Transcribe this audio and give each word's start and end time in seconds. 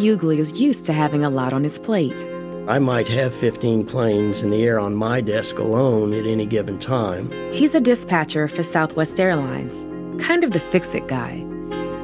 Hughley 0.00 0.38
is 0.38 0.58
used 0.58 0.86
to 0.86 0.94
having 0.94 1.26
a 1.26 1.30
lot 1.30 1.52
on 1.52 1.62
his 1.62 1.76
plate. 1.76 2.26
I 2.66 2.78
might 2.78 3.06
have 3.08 3.34
15 3.34 3.84
planes 3.84 4.42
in 4.42 4.48
the 4.48 4.62
air 4.62 4.78
on 4.80 4.94
my 4.94 5.20
desk 5.20 5.58
alone 5.58 6.14
at 6.14 6.24
any 6.24 6.46
given 6.46 6.78
time. 6.78 7.30
He's 7.52 7.74
a 7.74 7.80
dispatcher 7.80 8.48
for 8.48 8.62
Southwest 8.62 9.20
Airlines, 9.20 9.84
kind 10.24 10.42
of 10.42 10.52
the 10.52 10.60
fix 10.60 10.94
it 10.94 11.06
guy. 11.06 11.44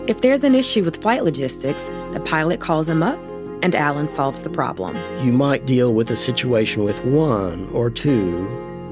If 0.06 0.20
there's 0.20 0.44
an 0.44 0.54
issue 0.54 0.84
with 0.84 1.00
flight 1.00 1.24
logistics, 1.24 1.88
the 2.12 2.22
pilot 2.22 2.60
calls 2.60 2.86
him 2.86 3.02
up 3.02 3.18
and 3.62 3.74
Alan 3.74 4.08
solves 4.08 4.42
the 4.42 4.50
problem. 4.50 4.94
You 5.24 5.32
might 5.32 5.64
deal 5.64 5.94
with 5.94 6.10
a 6.10 6.16
situation 6.16 6.84
with 6.84 7.02
one 7.02 7.66
or 7.70 7.88
two, 7.88 8.46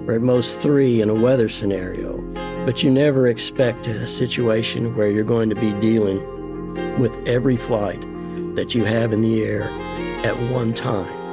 or 0.09 0.15
at 0.15 0.23
most 0.23 0.61
three 0.61 1.03
in 1.03 1.11
a 1.11 1.15
weather 1.15 1.51
scenario, 1.51 2.23
but 2.65 2.83
you 2.83 2.91
never 2.91 3.29
expect 3.29 3.87
a 3.87 4.07
situation 4.07 4.97
where 4.97 5.11
you're 5.11 5.25
going 5.25 5.51
to 5.51 5.57
be 5.57 5.75
dealing 5.75 6.99
with 6.99 7.13
every 7.27 7.59
flight 7.59 8.03
that 8.55 8.75
you 8.75 8.85
have 8.85 9.13
in 9.13 9.21
the 9.21 9.43
air 9.43 9.65
at 10.25 10.39
one 10.51 10.73
time. 10.75 11.25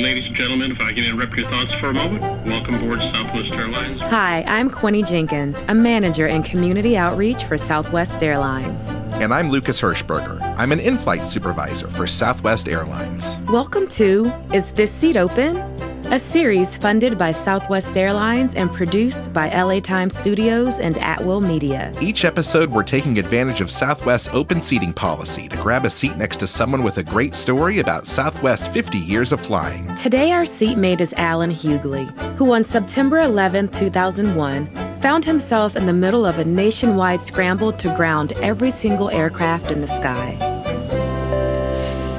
Ladies 0.00 0.28
and 0.28 0.34
gentlemen, 0.34 0.72
if 0.72 0.80
I 0.80 0.94
can 0.94 1.04
interrupt 1.04 1.36
your 1.36 1.46
thoughts 1.50 1.74
for 1.74 1.88
a 1.88 1.92
moment, 1.92 2.22
welcome 2.46 2.76
aboard 2.76 3.00
Southwest 3.00 3.52
Airlines. 3.52 4.00
Hi, 4.00 4.42
I'm 4.46 4.70
Quinny 4.70 5.02
Jenkins, 5.02 5.62
a 5.68 5.74
manager 5.74 6.26
in 6.26 6.42
community 6.42 6.96
outreach 6.96 7.44
for 7.44 7.58
Southwest 7.58 8.22
Airlines. 8.22 8.82
And 9.22 9.34
I'm 9.34 9.50
Lucas 9.50 9.78
Hirschberger. 9.78 10.40
I'm 10.56 10.72
an 10.72 10.80
in 10.80 10.96
flight 10.96 11.28
supervisor 11.28 11.88
for 11.88 12.06
Southwest 12.06 12.66
Airlines. 12.66 13.36
Welcome 13.48 13.88
to 13.88 14.32
Is 14.54 14.70
This 14.70 14.90
Seat 14.90 15.18
Open? 15.18 15.58
A 16.06 16.18
series 16.18 16.76
funded 16.76 17.16
by 17.16 17.30
Southwest 17.30 17.96
Airlines 17.96 18.54
and 18.54 18.72
produced 18.72 19.32
by 19.32 19.48
LA 19.48 19.78
Times 19.78 20.16
Studios 20.16 20.80
and 20.80 20.98
At 20.98 21.24
Will 21.24 21.40
Media. 21.40 21.92
Each 22.00 22.24
episode, 22.24 22.70
we're 22.70 22.82
taking 22.82 23.18
advantage 23.18 23.60
of 23.60 23.70
Southwest's 23.70 24.28
open 24.32 24.60
seating 24.60 24.92
policy 24.92 25.48
to 25.48 25.56
grab 25.58 25.84
a 25.84 25.90
seat 25.90 26.16
next 26.16 26.38
to 26.38 26.46
someone 26.48 26.82
with 26.82 26.98
a 26.98 27.04
great 27.04 27.34
story 27.34 27.78
about 27.78 28.06
Southwest's 28.06 28.66
50 28.66 28.98
years 28.98 29.30
of 29.30 29.40
flying. 29.40 29.94
Today, 29.94 30.32
our 30.32 30.44
seatmate 30.44 31.00
is 31.00 31.14
Alan 31.16 31.52
Hughley, 31.52 32.10
who 32.36 32.52
on 32.52 32.64
September 32.64 33.20
11, 33.20 33.68
2001, 33.68 35.00
found 35.00 35.24
himself 35.24 35.76
in 35.76 35.86
the 35.86 35.92
middle 35.92 36.26
of 36.26 36.38
a 36.40 36.44
nationwide 36.44 37.20
scramble 37.20 37.72
to 37.72 37.94
ground 37.94 38.32
every 38.34 38.70
single 38.70 39.10
aircraft 39.10 39.70
in 39.70 39.80
the 39.80 39.88
sky. 39.88 40.36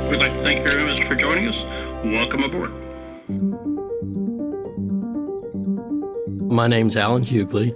We'd 0.09 0.17
like 0.17 0.33
to 0.33 0.43
thank 0.45 0.59
you 0.59 0.71
very 0.71 1.05
for 1.05 1.15
joining 1.15 1.49
us. 1.49 1.57
Welcome 2.05 2.43
aboard. 2.43 3.70
My 6.51 6.67
name's 6.67 6.97
Alan 6.97 7.23
Hughley. 7.23 7.73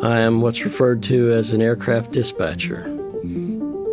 I 0.00 0.20
am 0.20 0.42
what's 0.42 0.64
referred 0.64 1.02
to 1.04 1.32
as 1.32 1.52
an 1.52 1.60
aircraft 1.60 2.12
dispatcher. 2.12 2.84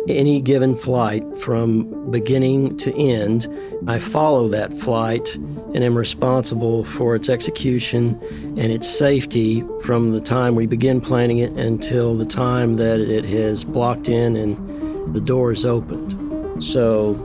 Any 0.08 0.40
given 0.40 0.76
flight 0.76 1.24
from 1.38 2.08
beginning 2.12 2.76
to 2.76 2.94
end, 2.96 3.48
I 3.88 3.98
follow 3.98 4.46
that 4.46 4.72
flight 4.78 5.34
and 5.34 5.82
am 5.82 5.98
responsible 5.98 6.84
for 6.84 7.16
its 7.16 7.28
execution 7.28 8.20
and 8.56 8.70
its 8.70 8.88
safety 8.88 9.64
from 9.82 10.12
the 10.12 10.20
time 10.20 10.54
we 10.54 10.66
begin 10.66 11.00
planning 11.00 11.38
it 11.38 11.50
until 11.54 12.16
the 12.16 12.24
time 12.24 12.76
that 12.76 13.00
it 13.00 13.24
has 13.24 13.64
blocked 13.64 14.08
in 14.08 14.36
and 14.36 15.12
the 15.12 15.20
door 15.20 15.50
is 15.50 15.64
opened. 15.64 16.62
So 16.62 17.18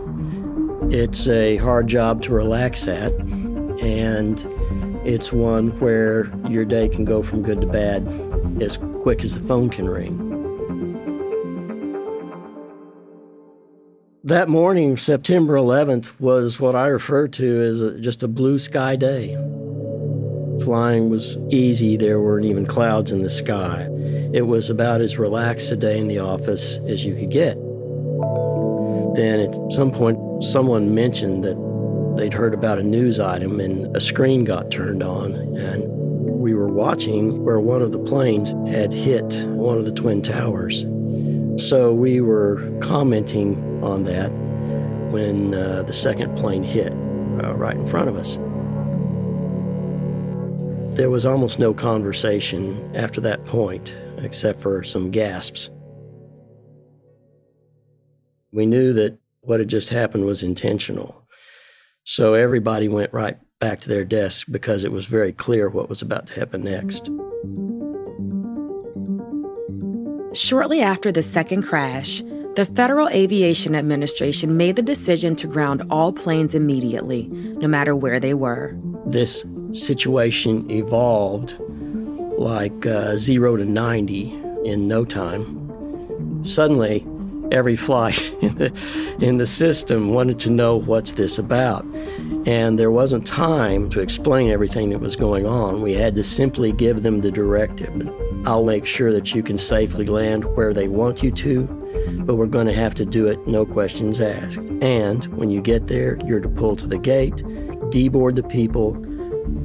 it's 0.89 1.27
a 1.27 1.57
hard 1.57 1.87
job 1.87 2.23
to 2.23 2.33
relax 2.33 2.87
at, 2.87 3.11
and 3.79 4.43
it's 5.05 5.31
one 5.31 5.67
where 5.79 6.31
your 6.49 6.65
day 6.65 6.89
can 6.89 7.05
go 7.05 7.21
from 7.21 7.43
good 7.43 7.61
to 7.61 7.67
bad 7.67 8.07
as 8.61 8.77
quick 9.01 9.23
as 9.23 9.35
the 9.35 9.41
phone 9.41 9.69
can 9.69 9.87
ring. 9.87 10.31
That 14.23 14.49
morning, 14.49 14.97
September 14.97 15.53
11th, 15.53 16.19
was 16.19 16.59
what 16.59 16.75
I 16.75 16.87
refer 16.87 17.27
to 17.27 17.61
as 17.61 17.81
a, 17.83 17.99
just 17.99 18.23
a 18.23 18.27
blue 18.27 18.57
sky 18.57 18.95
day. 18.95 19.35
Flying 20.63 21.11
was 21.11 21.37
easy, 21.51 21.95
there 21.95 22.19
weren't 22.19 22.45
even 22.45 22.65
clouds 22.65 23.11
in 23.11 23.21
the 23.21 23.29
sky. 23.29 23.87
It 24.33 24.47
was 24.47 24.71
about 24.71 25.01
as 25.01 25.19
relaxed 25.19 25.71
a 25.71 25.75
day 25.75 25.99
in 25.99 26.07
the 26.07 26.17
office 26.17 26.79
as 26.87 27.05
you 27.05 27.13
could 27.13 27.29
get. 27.29 27.55
Then 29.15 29.39
at 29.39 29.71
some 29.71 29.91
point, 29.91 30.43
someone 30.43 30.95
mentioned 30.95 31.43
that 31.43 31.55
they'd 32.15 32.33
heard 32.33 32.53
about 32.53 32.79
a 32.79 32.83
news 32.83 33.19
item 33.19 33.59
and 33.59 33.95
a 33.95 33.99
screen 33.99 34.43
got 34.43 34.71
turned 34.71 35.03
on 35.03 35.33
and 35.57 35.83
we 36.45 36.53
were 36.53 36.67
watching 36.67 37.43
where 37.43 37.59
one 37.59 37.81
of 37.81 37.91
the 37.91 37.97
planes 37.97 38.51
had 38.71 38.93
hit 38.93 39.45
one 39.47 39.79
of 39.79 39.85
the 39.85 39.91
twin 39.91 40.21
towers. 40.21 40.85
So 41.57 41.91
we 41.91 42.21
were 42.21 42.71
commenting 42.81 43.83
on 43.83 44.03
that 44.03 44.29
when 45.11 45.55
uh, 45.55 45.81
the 45.81 45.93
second 45.93 46.37
plane 46.37 46.61
hit 46.61 46.91
uh, 46.91 47.55
right 47.55 47.75
in 47.75 47.87
front 47.87 48.09
of 48.09 48.15
us. 48.15 48.37
There 50.95 51.09
was 51.09 51.25
almost 51.25 51.57
no 51.57 51.73
conversation 51.73 52.95
after 52.95 53.19
that 53.21 53.43
point, 53.45 53.95
except 54.19 54.61
for 54.61 54.83
some 54.83 55.09
gasps. 55.09 55.71
We 58.51 58.67
knew 58.67 58.93
that 58.93 59.17
what 59.41 59.59
had 59.59 59.67
just 59.67 59.89
happened 59.89 60.25
was 60.25 60.43
intentional. 60.43 61.24
So 62.05 62.35
everybody 62.35 62.87
went 62.87 63.11
right 63.13 63.37
back 63.59 63.81
to 63.81 63.89
their 63.89 64.05
desk 64.05 64.45
because 64.51 64.83
it 64.83 64.91
was 64.91 65.07
very 65.07 65.33
clear 65.33 65.69
what 65.69 65.89
was 65.89 66.03
about 66.03 66.27
to 66.27 66.33
happen 66.33 66.63
next. 66.63 67.09
Shortly 70.37 70.81
after 70.81 71.11
the 71.11 71.23
second 71.23 71.63
crash, 71.63 72.21
the 72.55 72.69
Federal 72.75 73.09
Aviation 73.09 73.75
Administration 73.75 74.55
made 74.55 74.75
the 74.75 74.83
decision 74.83 75.35
to 75.37 75.47
ground 75.47 75.81
all 75.89 76.13
planes 76.13 76.53
immediately, 76.53 77.27
no 77.27 77.67
matter 77.67 77.95
where 77.95 78.19
they 78.19 78.35
were. 78.35 78.77
This 79.07 79.43
situation 79.71 80.69
evolved 80.69 81.57
like 82.37 82.85
uh, 82.85 83.17
zero 83.17 83.57
to 83.57 83.65
90 83.65 84.31
in 84.63 84.87
no 84.87 85.05
time. 85.05 86.45
Suddenly, 86.45 87.03
every 87.51 87.75
flight 87.75 88.21
in 88.41 88.55
the, 88.55 89.17
in 89.19 89.37
the 89.37 89.45
system 89.45 90.13
wanted 90.13 90.39
to 90.39 90.49
know 90.49 90.75
what's 90.75 91.13
this 91.13 91.37
about. 91.37 91.85
And 92.45 92.77
there 92.77 92.91
wasn't 92.91 93.25
time 93.25 93.89
to 93.91 94.01
explain 94.01 94.51
everything 94.51 94.89
that 94.91 94.99
was 94.99 95.15
going 95.15 95.45
on. 95.45 95.81
We 95.81 95.93
had 95.93 96.15
to 96.15 96.23
simply 96.23 96.71
give 96.71 97.03
them 97.03 97.21
the 97.21 97.31
directive. 97.31 98.09
I'll 98.45 98.63
make 98.63 98.85
sure 98.85 99.11
that 99.11 99.33
you 99.33 99.41
can 99.41 99.57
safely 99.57 100.05
land 100.05 100.45
where 100.55 100.73
they 100.73 100.87
want 100.87 101.23
you 101.23 101.31
to, 101.31 101.63
but 102.25 102.35
we're 102.35 102.45
going 102.45 102.67
to 102.67 102.73
have 102.73 102.93
to 102.95 103.05
do 103.05 103.27
it 103.27 103.47
no 103.47 103.65
questions 103.65 104.21
asked. 104.21 104.59
And 104.81 105.25
when 105.35 105.49
you 105.49 105.61
get 105.61 105.87
there, 105.87 106.19
you're 106.25 106.39
to 106.39 106.49
pull 106.49 106.75
to 106.75 106.87
the 106.87 106.99
gate, 106.99 107.37
deboard 107.89 108.35
the 108.35 108.43
people, 108.43 108.93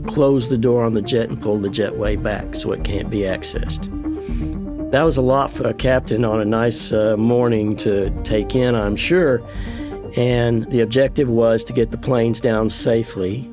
close 0.06 0.48
the 0.48 0.58
door 0.58 0.84
on 0.84 0.94
the 0.94 1.02
jet, 1.02 1.28
and 1.28 1.40
pull 1.40 1.58
the 1.58 1.68
jetway 1.68 2.20
back 2.20 2.54
so 2.54 2.72
it 2.72 2.84
can't 2.84 3.10
be 3.10 3.20
accessed. 3.20 3.99
That 4.90 5.04
was 5.04 5.16
a 5.16 5.22
lot 5.22 5.52
for 5.52 5.68
a 5.68 5.74
captain 5.74 6.24
on 6.24 6.40
a 6.40 6.44
nice 6.44 6.92
uh, 6.92 7.16
morning 7.16 7.76
to 7.76 8.10
take 8.24 8.56
in, 8.56 8.74
I'm 8.74 8.96
sure. 8.96 9.40
And 10.16 10.68
the 10.72 10.80
objective 10.80 11.28
was 11.28 11.62
to 11.64 11.72
get 11.72 11.92
the 11.92 11.96
planes 11.96 12.40
down 12.40 12.70
safely. 12.70 13.48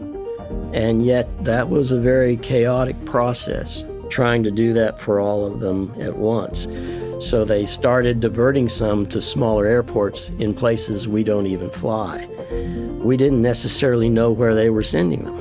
And 0.74 1.06
yet, 1.06 1.30
that 1.46 1.70
was 1.70 1.92
a 1.92 2.00
very 2.00 2.38
chaotic 2.38 3.06
process, 3.06 3.86
trying 4.10 4.44
to 4.46 4.52
do 4.52 4.74
that 4.74 5.00
for 5.00 5.20
all 5.20 5.46
of 5.46 5.60
them 5.60 5.94
at 6.00 6.18
once. 6.18 6.68
So 7.20 7.46
they 7.46 7.68
started 7.68 8.20
diverting 8.20 8.68
some 8.68 9.06
to 9.08 9.22
smaller 9.22 9.68
airports 9.68 10.30
in 10.40 10.56
places 10.56 11.08
we 11.08 11.24
don't 11.24 11.46
even 11.46 11.70
fly. 11.70 12.26
We 13.04 13.16
didn't 13.16 13.44
necessarily 13.44 14.10
know 14.10 14.32
where 14.32 14.56
they 14.56 14.72
were 14.72 14.82
sending 14.82 15.24
them. 15.24 15.38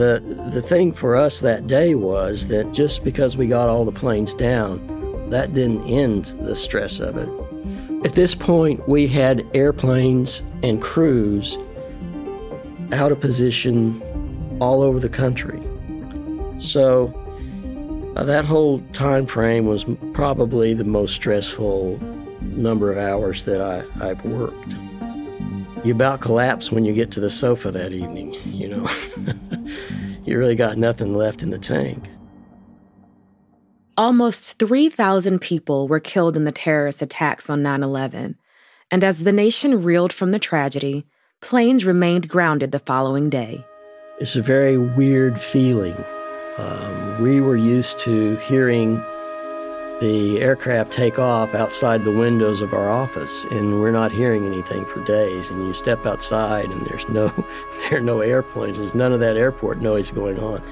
The, 0.00 0.48
the 0.50 0.62
thing 0.62 0.94
for 0.94 1.14
us 1.14 1.40
that 1.40 1.66
day 1.66 1.94
was 1.94 2.46
that 2.46 2.72
just 2.72 3.04
because 3.04 3.36
we 3.36 3.46
got 3.46 3.68
all 3.68 3.84
the 3.84 3.92
planes 3.92 4.32
down, 4.32 5.28
that 5.28 5.52
didn't 5.52 5.86
end 5.86 6.24
the 6.40 6.56
stress 6.56 7.00
of 7.00 7.18
it. 7.18 7.28
At 8.06 8.14
this 8.14 8.34
point, 8.34 8.88
we 8.88 9.06
had 9.06 9.46
airplanes 9.52 10.42
and 10.62 10.80
crews 10.80 11.58
out 12.92 13.12
of 13.12 13.20
position 13.20 14.00
all 14.58 14.80
over 14.80 14.98
the 14.98 15.10
country. 15.10 15.60
So 16.60 17.12
uh, 18.16 18.24
that 18.24 18.46
whole 18.46 18.80
time 18.94 19.26
frame 19.26 19.66
was 19.66 19.84
probably 20.14 20.72
the 20.72 20.84
most 20.84 21.14
stressful 21.14 21.98
number 22.40 22.90
of 22.90 22.96
hours 22.96 23.44
that 23.44 23.60
I, 23.60 23.84
I've 24.02 24.24
worked. 24.24 24.72
You 25.84 25.92
about 25.92 26.22
collapse 26.22 26.72
when 26.72 26.86
you 26.86 26.94
get 26.94 27.10
to 27.10 27.20
the 27.20 27.28
sofa 27.28 27.70
that 27.70 27.92
evening, 27.92 28.34
you 28.46 28.66
know. 28.66 28.88
you 30.30 30.38
really 30.38 30.54
got 30.54 30.78
nothing 30.78 31.12
left 31.12 31.42
in 31.42 31.50
the 31.50 31.58
tank. 31.58 32.08
Almost 33.98 34.60
3,000 34.60 35.40
people 35.40 35.88
were 35.88 35.98
killed 35.98 36.36
in 36.36 36.44
the 36.44 36.52
terrorist 36.52 37.02
attacks 37.02 37.50
on 37.50 37.62
9 37.64 37.82
11. 37.82 38.38
And 38.92 39.04
as 39.04 39.24
the 39.24 39.32
nation 39.32 39.82
reeled 39.82 40.12
from 40.12 40.30
the 40.30 40.38
tragedy, 40.38 41.04
planes 41.40 41.84
remained 41.84 42.28
grounded 42.28 42.70
the 42.70 42.78
following 42.78 43.28
day. 43.28 43.64
It's 44.20 44.36
a 44.36 44.42
very 44.42 44.78
weird 44.78 45.40
feeling 45.40 45.96
Um, 46.58 47.22
we 47.22 47.40
were 47.40 47.56
used 47.56 47.98
to 48.00 48.36
hearing 48.36 49.02
the 50.00 50.40
aircraft 50.40 50.90
take 50.90 51.18
off 51.18 51.54
outside 51.54 52.04
the 52.04 52.10
windows 52.10 52.62
of 52.62 52.72
our 52.72 52.88
office, 52.88 53.44
and 53.50 53.80
we're 53.80 53.90
not 53.90 54.10
hearing 54.10 54.46
anything 54.46 54.86
for 54.86 55.04
days. 55.04 55.50
And 55.50 55.66
you 55.66 55.74
step 55.74 56.06
outside, 56.06 56.70
and 56.70 56.84
there's 56.86 57.08
no 57.08 57.28
there 57.90 57.98
are 57.98 58.02
no 58.02 58.20
airplanes. 58.20 58.78
There's 58.78 58.94
none 58.94 59.12
of 59.12 59.20
that 59.20 59.36
airport 59.36 59.80
noise 59.80 60.10
going 60.10 60.38
on. 60.38 60.62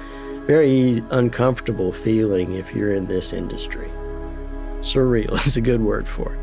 Very 0.47 1.03
uncomfortable 1.11 1.91
feeling 1.91 2.53
if 2.53 2.73
you're 2.73 2.93
in 2.93 3.05
this 3.05 3.31
industry. 3.31 3.89
Surreal 4.81 5.33
is 5.45 5.57
a 5.57 5.61
good 5.61 5.81
word 5.81 6.07
for 6.07 6.33
it. 6.33 6.39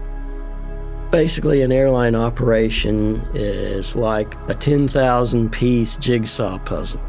Basically, 1.10 1.62
an 1.62 1.72
airline 1.72 2.14
operation 2.14 3.20
is 3.34 3.96
like 3.96 4.36
a 4.48 4.54
10,000 4.54 5.50
piece 5.50 5.96
jigsaw 5.96 6.58
puzzle. 6.58 7.00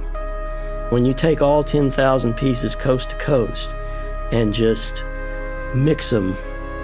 When 0.90 1.06
you 1.06 1.14
take 1.14 1.42
all 1.42 1.64
10,000 1.64 2.34
pieces 2.36 2.74
coast 2.74 3.10
to 3.10 3.16
coast 3.18 3.76
and 4.32 4.54
just 4.54 5.04
mix 5.84 6.10
them, 6.10 6.36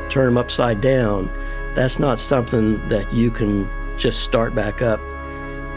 turn 0.10 0.26
them 0.26 0.38
upside 0.38 0.82
down, 0.82 1.30
that's 1.76 2.00
not 2.00 2.20
something 2.20 2.88
that 2.90 3.12
you 3.14 3.32
can 3.32 3.68
just 3.98 4.24
start 4.24 4.54
back 4.54 4.82
up 4.82 5.00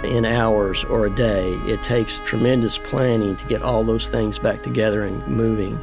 in 0.04 0.24
hours 0.24 0.84
or 0.84 1.06
a 1.06 1.10
day. 1.10 1.52
It 1.66 1.82
takes 1.82 2.20
tremendous 2.24 2.78
planning 2.78 3.36
to 3.36 3.46
get 3.46 3.62
all 3.62 3.82
those 3.84 4.08
things 4.08 4.38
back 4.38 4.62
together 4.62 5.02
and 5.02 5.26
moving. 5.26 5.80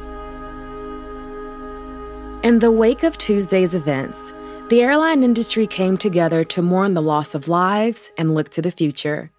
In 2.42 2.58
the 2.58 2.70
wake 2.70 3.02
of 3.02 3.16
Tuesday's 3.18 3.74
events, 3.74 4.32
the 4.68 4.82
airline 4.82 5.22
industry 5.22 5.66
came 5.66 5.96
together 5.96 6.44
to 6.44 6.62
mourn 6.62 6.94
the 6.94 7.02
loss 7.02 7.34
of 7.34 7.48
lives 7.48 8.10
and 8.16 8.34
look 8.34 8.50
to 8.50 8.62
the 8.62 8.70
future. 8.70 9.30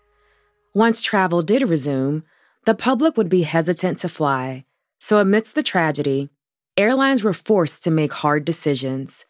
Once 0.74 1.02
travel 1.02 1.42
did 1.42 1.68
resume, 1.70 2.24
the 2.66 2.76
public 2.76 3.16
would 3.16 3.30
be 3.30 3.44
hesitant 3.44 4.00
to 4.00 4.10
fly. 4.10 4.66
So, 5.00 5.20
amidst 5.20 5.56
the 5.56 5.64
tragedy, 5.64 6.30
airlines 6.78 7.24
were 7.24 7.34
forced 7.34 7.84
to 7.84 7.92
make 7.92 8.14
hard 8.14 8.46
decisions. 8.46 9.26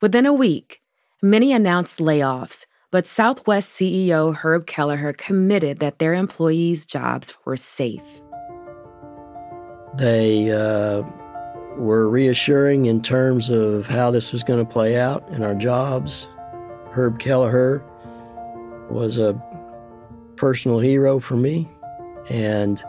Within 0.00 0.26
a 0.26 0.32
week, 0.32 0.82
many 1.22 1.52
announced 1.52 1.98
layoffs, 1.98 2.66
but 2.90 3.06
Southwest 3.06 3.68
CEO 3.70 4.34
Herb 4.34 4.66
Kelleher 4.66 5.12
committed 5.12 5.78
that 5.78 5.98
their 5.98 6.14
employees' 6.14 6.86
jobs 6.86 7.34
were 7.44 7.56
safe. 7.56 8.20
They 9.96 10.50
uh, 10.50 11.02
were 11.76 12.08
reassuring 12.08 12.86
in 12.86 13.02
terms 13.02 13.50
of 13.50 13.86
how 13.86 14.10
this 14.10 14.32
was 14.32 14.42
going 14.42 14.64
to 14.64 14.70
play 14.70 14.98
out 14.98 15.28
in 15.30 15.42
our 15.42 15.54
jobs. 15.54 16.28
Herb 16.92 17.18
Kelleher 17.18 17.82
was 18.90 19.18
a 19.18 19.40
personal 20.36 20.78
hero 20.78 21.18
for 21.18 21.36
me. 21.36 21.68
And 22.30 22.82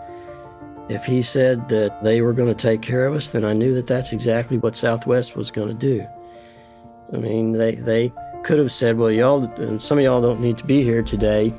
if 0.90 1.06
he 1.06 1.22
said 1.22 1.70
that 1.70 2.04
they 2.04 2.22
were 2.22 2.34
going 2.34 2.50
to 2.50 2.56
take 2.56 2.82
care 2.82 3.06
of 3.06 3.14
us, 3.14 3.30
then 3.30 3.46
I 3.46 3.54
knew 3.54 3.76
that 3.76 3.88
that's 3.88 4.12
exactly 4.12 4.58
what 4.58 4.76
Southwest 4.76 5.36
was 5.36 5.52
going 5.52 5.68
to 5.68 5.74
do. 5.74 6.06
I 7.14 7.18
mean, 7.18 7.54
they, 7.54 7.76
they 7.76 8.12
could 8.44 8.58
have 8.58 8.72
said, 8.72 8.98
well, 8.98 9.12
y'all, 9.12 9.80
some 9.80 10.00
of 10.00 10.04
y'all 10.04 10.22
don't 10.22 10.42
need 10.42 10.58
to 10.58 10.66
be 10.66 10.84
here 10.84 11.04
today. 11.04 11.54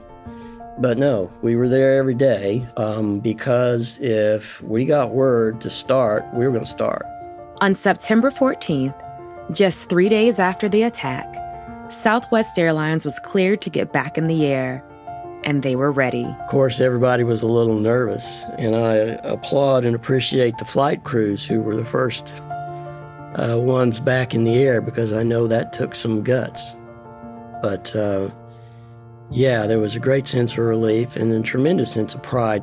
But 0.78 0.98
no, 0.98 1.30
we 1.42 1.56
were 1.56 1.68
there 1.68 1.98
every 1.98 2.14
day 2.14 2.66
um, 2.76 3.20
because 3.20 3.98
if 4.00 4.62
we 4.62 4.84
got 4.84 5.10
word 5.10 5.60
to 5.60 5.70
start, 5.70 6.24
we 6.32 6.44
were 6.44 6.50
going 6.50 6.64
to 6.64 6.70
start. 6.70 7.06
On 7.60 7.74
September 7.74 8.30
14th, 8.30 8.98
just 9.54 9.88
three 9.88 10.08
days 10.08 10.38
after 10.38 10.68
the 10.68 10.82
attack, 10.82 11.28
Southwest 11.92 12.58
Airlines 12.58 13.04
was 13.04 13.18
cleared 13.18 13.60
to 13.62 13.70
get 13.70 13.92
back 13.92 14.16
in 14.16 14.26
the 14.26 14.46
air, 14.46 14.82
and 15.44 15.62
they 15.62 15.76
were 15.76 15.92
ready. 15.92 16.24
Of 16.24 16.48
course, 16.48 16.80
everybody 16.80 17.24
was 17.24 17.42
a 17.42 17.46
little 17.46 17.78
nervous, 17.78 18.44
and 18.58 18.76
I 18.76 18.94
applaud 19.24 19.84
and 19.84 19.94
appreciate 19.94 20.58
the 20.58 20.64
flight 20.64 21.04
crews 21.04 21.46
who 21.46 21.60
were 21.60 21.76
the 21.76 21.84
first 21.84 22.34
uh, 23.36 23.56
ones 23.58 24.00
back 24.00 24.34
in 24.34 24.44
the 24.44 24.54
air 24.54 24.80
because 24.80 25.12
I 25.12 25.22
know 25.22 25.46
that 25.46 25.72
took 25.72 25.94
some 25.94 26.22
guts. 26.22 26.74
But 27.62 27.94
uh, 27.94 28.30
yeah, 29.30 29.66
there 29.66 29.78
was 29.78 29.94
a 29.94 30.00
great 30.00 30.26
sense 30.26 30.52
of 30.52 30.58
relief 30.58 31.16
and 31.16 31.32
a 31.32 31.42
tremendous 31.42 31.92
sense 31.92 32.14
of 32.14 32.22
pride 32.22 32.62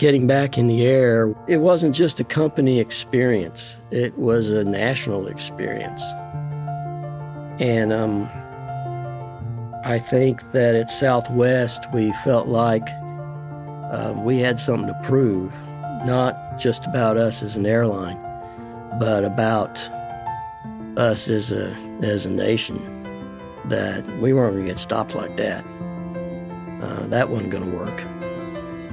getting 0.00 0.26
back 0.26 0.56
in 0.56 0.66
the 0.66 0.86
air, 0.86 1.34
it 1.46 1.58
wasn't 1.58 1.94
just 1.94 2.18
a 2.20 2.24
company 2.24 2.80
experience, 2.80 3.76
it 3.90 4.16
was 4.16 4.48
a 4.48 4.64
national 4.64 5.26
experience. 5.26 6.02
And 7.60 7.92
um, 7.92 8.22
I 9.84 9.98
think 9.98 10.52
that 10.52 10.74
at 10.74 10.90
Southwest, 10.90 11.86
we 11.92 12.12
felt 12.24 12.48
like 12.48 12.88
um, 13.90 14.24
we 14.24 14.38
had 14.38 14.58
something 14.58 14.86
to 14.86 15.00
prove, 15.02 15.52
not 16.04 16.58
just 16.58 16.86
about 16.86 17.16
us 17.16 17.42
as 17.42 17.56
an 17.56 17.66
airline, 17.66 18.18
but 18.98 19.24
about 19.24 19.78
us 20.96 21.28
as 21.28 21.50
a, 21.50 21.72
as 22.02 22.26
a 22.26 22.30
nation, 22.30 22.78
that 23.66 24.06
we 24.20 24.32
weren't 24.32 24.54
going 24.54 24.66
to 24.66 24.70
get 24.70 24.78
stopped 24.78 25.14
like 25.14 25.36
that. 25.36 25.64
Uh, 26.82 27.06
that 27.06 27.30
wasn't 27.30 27.50
going 27.50 27.70
to 27.70 27.76
work 27.76 28.00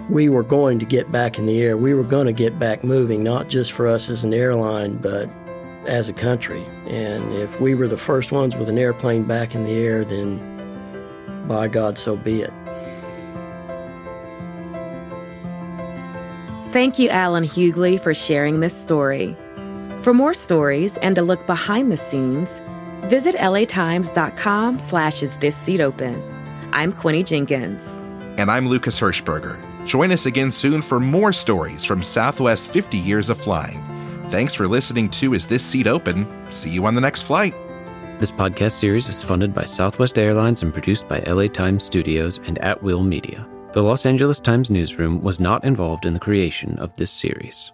we 0.09 0.29
were 0.29 0.43
going 0.43 0.79
to 0.79 0.85
get 0.85 1.11
back 1.11 1.37
in 1.37 1.45
the 1.45 1.61
air. 1.61 1.75
We 1.75 1.93
were 1.93 2.03
going 2.03 2.27
to 2.27 2.33
get 2.33 2.57
back 2.57 2.83
moving, 2.83 3.23
not 3.23 3.49
just 3.49 3.73
for 3.73 3.87
us 3.87 4.09
as 4.09 4.23
an 4.23 4.33
airline, 4.33 4.97
but 4.97 5.29
as 5.85 6.07
a 6.07 6.13
country. 6.13 6.63
And 6.87 7.33
if 7.33 7.59
we 7.59 7.75
were 7.75 7.87
the 7.87 7.97
first 7.97 8.31
ones 8.31 8.55
with 8.55 8.69
an 8.69 8.77
airplane 8.77 9.23
back 9.23 9.53
in 9.53 9.65
the 9.65 9.73
air, 9.73 10.05
then 10.05 10.56
by 11.47 11.67
God, 11.67 11.97
so 11.97 12.15
be 12.15 12.41
it. 12.41 12.53
Thank 16.71 16.99
you, 16.99 17.09
Alan 17.09 17.45
Hughley, 17.45 17.99
for 17.99 18.13
sharing 18.13 18.59
this 18.59 18.75
story. 18.75 19.35
For 20.01 20.13
more 20.13 20.33
stories 20.33 20.97
and 20.97 21.17
a 21.17 21.21
look 21.21 21.45
behind 21.47 21.91
the 21.91 21.97
scenes, 21.97 22.61
visit 23.05 23.35
latimes.com 23.35 24.79
slash 24.79 25.23
is 25.23 25.37
this 25.37 25.55
seat 25.55 25.81
open. 25.81 26.21
I'm 26.73 26.91
Quinny 26.91 27.23
Jenkins. 27.23 27.97
And 28.37 28.51
I'm 28.51 28.67
Lucas 28.67 28.99
Hirschberger. 28.99 29.57
Join 29.85 30.11
us 30.11 30.25
again 30.25 30.51
soon 30.51 30.81
for 30.81 30.99
more 30.99 31.31
stories 31.31 31.85
from 31.85 32.03
Southwest's 32.03 32.67
50 32.67 32.97
years 32.97 33.29
of 33.29 33.39
flying. 33.39 33.83
Thanks 34.29 34.53
for 34.53 34.67
listening 34.67 35.09
to 35.11 35.33
Is 35.33 35.47
This 35.47 35.63
Seat 35.63 35.87
Open? 35.87 36.27
See 36.51 36.69
you 36.69 36.85
on 36.85 36.93
the 36.93 37.01
next 37.01 37.21
flight. 37.21 37.55
This 38.19 38.31
podcast 38.31 38.71
series 38.71 39.07
is 39.09 39.21
funded 39.21 39.53
by 39.53 39.65
Southwest 39.65 40.17
Airlines 40.17 40.63
and 40.63 40.73
produced 40.73 41.07
by 41.07 41.19
LA 41.19 41.45
Times 41.45 41.83
Studios 41.83 42.39
and 42.47 42.57
At 42.57 42.81
Will 42.81 43.03
Media. 43.03 43.47
The 43.73 43.83
Los 43.83 44.07
Angeles 44.07 44.39
Times 44.39 44.71
newsroom 44.71 45.21
was 45.21 45.39
not 45.39 45.63
involved 45.63 46.03
in 46.03 46.15
the 46.15 46.19
creation 46.19 46.79
of 46.79 46.95
this 46.95 47.11
series. 47.11 47.73